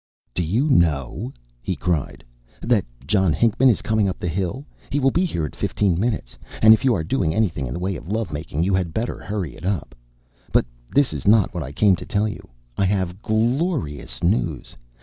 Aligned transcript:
"Do 0.33 0.41
you 0.41 0.67
know," 0.67 1.31
he 1.61 1.75
cried, 1.75 2.23
"that 2.63 2.85
John 3.05 3.33
Hinckman 3.33 3.69
is 3.69 3.83
coming 3.83 4.09
up 4.09 4.17
the 4.17 4.27
hill? 4.27 4.65
He 4.89 4.99
will 4.99 5.11
be 5.11 5.25
here 5.25 5.45
in 5.45 5.51
fifteen 5.51 5.99
minutes; 5.99 6.39
and 6.63 6.73
if 6.73 6.83
you 6.83 6.95
are 6.95 7.03
doing 7.03 7.35
anything 7.35 7.67
in 7.67 7.73
the 7.75 7.79
way 7.79 7.95
of 7.95 8.07
love 8.11 8.33
making, 8.33 8.63
you 8.63 8.73
had 8.73 8.95
better 8.95 9.19
hurry 9.19 9.55
it 9.55 9.63
up. 9.63 9.93
But 10.51 10.65
this 10.89 11.13
is 11.13 11.27
not 11.27 11.53
what 11.53 11.61
I 11.61 11.71
came 11.71 11.95
to 11.97 12.05
tell 12.07 12.27
you. 12.27 12.49
I 12.79 12.85
have 12.85 13.21
glorious 13.21 14.23
news! 14.23 14.75